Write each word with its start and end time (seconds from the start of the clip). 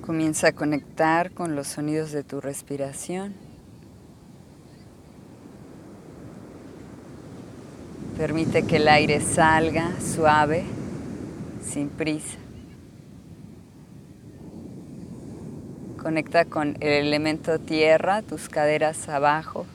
Comienza 0.00 0.48
a 0.48 0.52
conectar 0.52 1.32
con 1.32 1.54
los 1.54 1.68
sonidos 1.68 2.10
de 2.10 2.24
tu 2.24 2.40
respiración. 2.40 3.34
Permite 8.16 8.64
que 8.64 8.76
el 8.76 8.88
aire 8.88 9.20
salga 9.20 9.92
suave, 10.00 10.64
sin 11.62 11.88
prisa. 11.90 12.38
Conecta 16.02 16.44
con 16.46 16.76
el 16.80 17.06
elemento 17.06 17.58
tierra, 17.58 18.22
tus 18.22 18.48
caderas 18.48 19.08
abajo. 19.08 19.66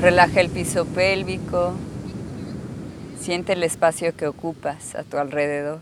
Relaja 0.00 0.40
el 0.40 0.50
piso 0.50 0.86
pélvico. 0.86 1.74
Siente 3.24 3.54
el 3.54 3.62
espacio 3.62 4.14
que 4.14 4.26
ocupas 4.26 4.94
a 4.94 5.02
tu 5.02 5.16
alrededor. 5.16 5.80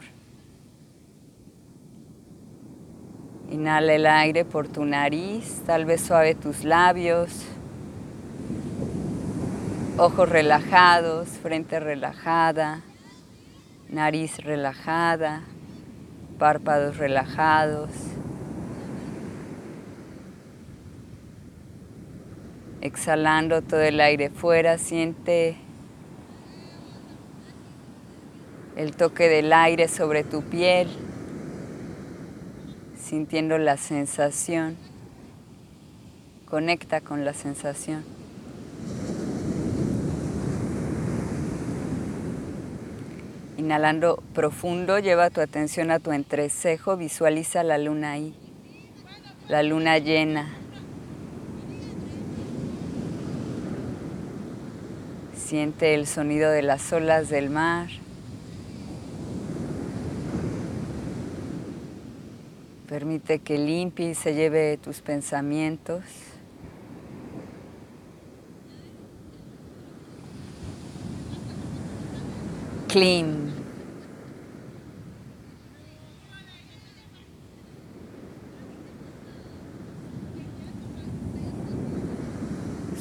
Inhala 3.50 3.94
el 3.94 4.06
aire 4.06 4.44
por 4.44 4.68
tu 4.68 4.84
nariz, 4.84 5.60
tal 5.66 5.84
vez 5.84 6.02
suave 6.02 6.36
tus 6.36 6.62
labios, 6.62 7.44
ojos 9.98 10.28
relajados, 10.28 11.30
frente 11.30 11.80
relajada, 11.80 12.82
nariz 13.88 14.36
relajada 14.36 15.42
párpados 16.38 16.98
relajados. 16.98 17.90
Exhalando 22.80 23.62
todo 23.62 23.80
el 23.80 24.00
aire 24.00 24.30
fuera, 24.30 24.78
siente 24.78 25.56
el 28.82 28.96
toque 28.96 29.28
del 29.28 29.52
aire 29.52 29.86
sobre 29.86 30.24
tu 30.24 30.42
piel, 30.42 30.88
sintiendo 33.00 33.56
la 33.56 33.76
sensación. 33.76 34.76
Conecta 36.46 37.00
con 37.00 37.24
la 37.24 37.32
sensación. 37.32 38.04
Inhalando 43.56 44.20
profundo, 44.34 44.98
lleva 44.98 45.30
tu 45.30 45.40
atención 45.40 45.92
a 45.92 46.00
tu 46.00 46.10
entrecejo, 46.10 46.96
visualiza 46.96 47.62
la 47.62 47.78
luna 47.78 48.12
ahí, 48.12 48.34
la 49.48 49.62
luna 49.62 49.98
llena. 49.98 50.52
Siente 55.36 55.94
el 55.94 56.08
sonido 56.08 56.50
de 56.50 56.62
las 56.62 56.92
olas 56.92 57.28
del 57.28 57.48
mar. 57.48 57.88
Permite 62.92 63.38
que 63.38 63.56
limpie 63.56 64.10
y 64.10 64.14
se 64.14 64.34
lleve 64.34 64.76
tus 64.76 65.00
pensamientos. 65.00 66.02
Clean. 72.88 73.50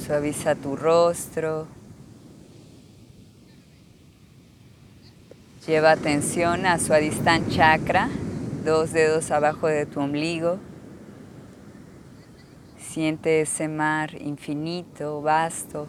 Suaviza 0.08 0.56
tu 0.56 0.78
rostro. 0.78 1.68
Lleva 5.68 5.92
atención 5.92 6.66
a 6.66 6.80
su 6.80 6.94
Adistán 6.94 7.50
chakra, 7.50 8.08
dos 8.64 8.92
dedos 8.92 9.32
abajo 9.32 9.68
de 9.68 9.86
tu 9.86 10.00
ombligo. 10.00 10.60
Siente 12.78 13.42
ese 13.42 13.68
mar 13.68 14.14
infinito, 14.22 15.22
vasto, 15.22 15.88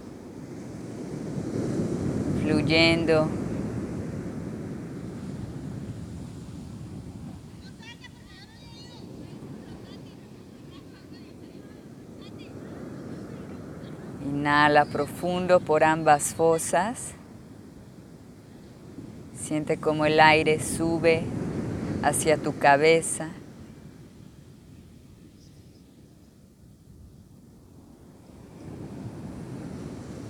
fluyendo 2.43 3.29
Inhala 14.25 14.87
profundo 14.87 15.61
por 15.61 15.85
ambas 15.85 16.35
fosas. 16.35 17.15
Siente 19.35 19.77
como 19.77 20.05
el 20.05 20.19
aire 20.21 20.59
sube 20.61 21.23
hacia 22.03 22.37
tu 22.37 22.59
cabeza. 22.59 23.29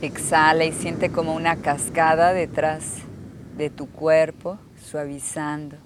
Exhala 0.03 0.65
y 0.65 0.72
siente 0.72 1.11
como 1.11 1.34
una 1.34 1.56
cascada 1.56 2.32
detrás 2.32 2.97
de 3.56 3.71
tu 3.71 3.88
cuerpo, 3.88 4.59
suavizando, 4.77 5.77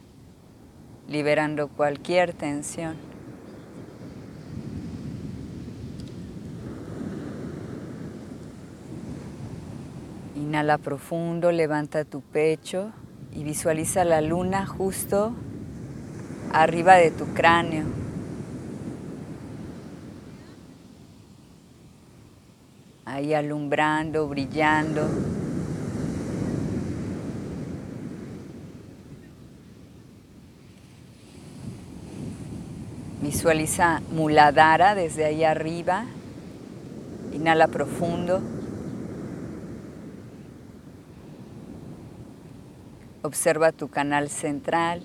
liberando 1.08 1.68
cualquier 1.68 2.32
tensión. 2.32 2.96
Inhala 10.34 10.78
profundo, 10.78 11.52
levanta 11.52 12.04
tu 12.04 12.22
pecho 12.22 12.92
y 13.34 13.44
visualiza 13.44 14.04
la 14.04 14.22
luna 14.22 14.66
justo 14.66 15.34
arriba 16.62 16.94
de 16.94 17.10
tu 17.10 17.26
cráneo. 17.34 17.84
Ahí 23.04 23.34
alumbrando, 23.34 24.26
brillando. 24.28 25.06
Visualiza 33.20 34.00
Muladhara 34.12 34.94
desde 34.94 35.24
ahí 35.26 35.44
arriba. 35.44 36.04
Inhala 37.32 37.68
profundo. 37.68 38.40
Observa 43.22 43.72
tu 43.72 43.88
canal 43.88 44.30
central. 44.30 45.02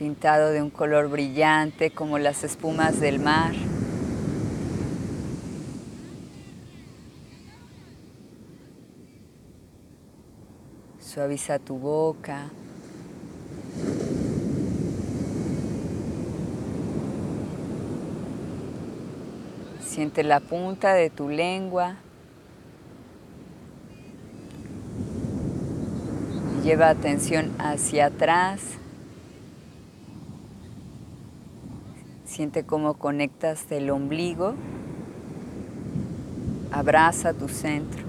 Pintado 0.00 0.48
de 0.48 0.62
un 0.62 0.70
color 0.70 1.10
brillante 1.10 1.90
como 1.90 2.18
las 2.18 2.42
espumas 2.42 3.00
del 3.00 3.18
mar. 3.20 3.52
Suaviza 10.98 11.58
tu 11.58 11.76
boca. 11.76 12.48
Siente 19.86 20.24
la 20.24 20.40
punta 20.40 20.94
de 20.94 21.10
tu 21.10 21.28
lengua 21.28 21.96
Lleva 26.64 26.88
atención 26.88 27.50
hacia 27.58 28.06
atrás. 28.06 28.60
Siente 32.30 32.62
cómo 32.62 32.94
conectas 32.94 33.68
del 33.68 33.90
ombligo. 33.90 34.54
Abraza 36.70 37.34
tu 37.34 37.48
centro. 37.48 38.04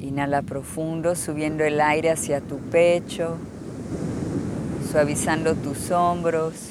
Inhala 0.00 0.42
profundo, 0.42 1.14
subiendo 1.14 1.62
el 1.62 1.80
aire 1.80 2.10
hacia 2.10 2.40
tu 2.40 2.58
pecho, 2.58 3.36
suavizando 4.90 5.54
tus 5.54 5.92
hombros. 5.92 6.70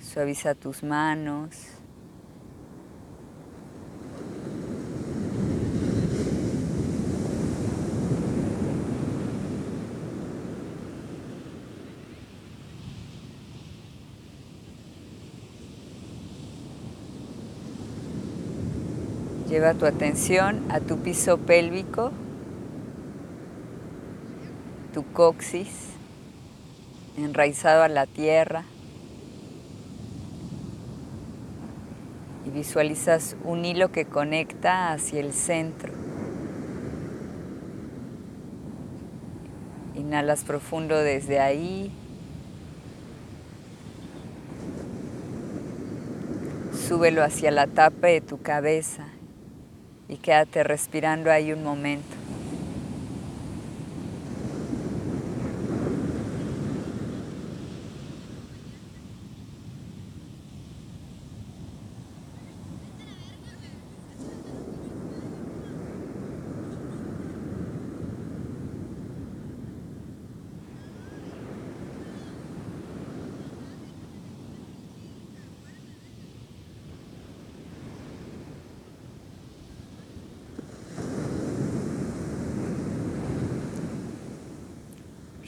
Suaviza 0.00 0.54
tus 0.54 0.84
manos. 0.84 1.75
Lleva 19.48 19.74
tu 19.74 19.86
atención 19.86 20.60
a 20.70 20.80
tu 20.80 20.98
piso 20.98 21.38
pélvico, 21.38 22.10
tu 24.92 25.04
coxis. 25.12 25.92
enraizado 27.16 27.84
a 27.84 27.88
la 27.88 28.06
tierra. 28.06 28.64
Y 32.44 32.50
visualizas 32.50 33.36
un 33.44 33.64
hilo 33.64 33.92
que 33.92 34.04
conecta 34.04 34.92
hacia 34.92 35.20
el 35.20 35.32
centro. 35.32 35.92
Inhalas 39.94 40.42
profundo 40.42 40.98
desde 40.98 41.38
ahí. 41.38 41.92
Súbelo 46.88 47.22
hacia 47.22 47.52
la 47.52 47.68
tapa 47.68 48.08
de 48.08 48.20
tu 48.20 48.42
cabeza 48.42 49.15
y 50.08 50.16
quédate 50.16 50.62
respirando 50.62 51.30
ahí 51.30 51.52
un 51.52 51.62
momento. 51.62 52.16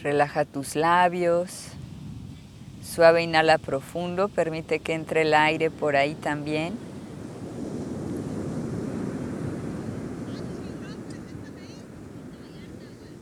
Relaja 0.02 0.44
tus 0.44 0.76
labios. 0.76 1.68
Suave 2.82 3.22
inhala 3.22 3.58
profundo. 3.58 4.28
Permite 4.28 4.78
que 4.78 4.94
entre 4.94 5.22
el 5.22 5.34
aire 5.34 5.70
por 5.70 5.96
ahí 5.96 6.14
también. 6.14 6.74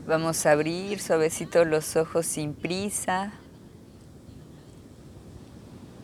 Vamos 0.07 0.47
a 0.47 0.53
abrir 0.53 1.01
suavecito 1.01 1.65
los 1.65 1.97
ojos 1.97 2.27
sin 2.27 2.55
prisa. 2.55 3.33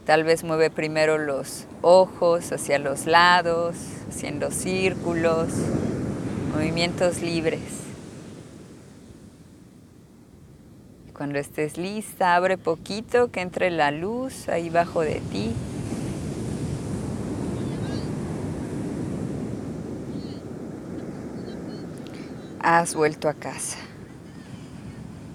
Tal 0.07 0.25
vez 0.25 0.43
mueve 0.43 0.71
primero 0.71 1.19
los 1.19 1.67
ojos 1.83 2.51
hacia 2.51 2.81
los 2.81 3.07
lados, 3.07 3.77
haciendo 4.09 4.51
círculos, 4.51 5.51
movimientos 6.53 7.23
libres. 7.23 7.92
Cuando 11.23 11.39
estés 11.39 11.79
lista, 11.79 12.35
abre 12.35 12.59
poquito 12.59 13.31
que 13.31 13.43
entre 13.43 13.71
la 13.71 13.93
luz 13.93 14.49
ahí 14.49 14.71
bajo 14.71 15.03
de 15.03 15.21
ti. 15.31 15.53
Has 22.59 22.97
vuelto 22.97 23.29
a 23.29 23.35
casa. 23.35 23.79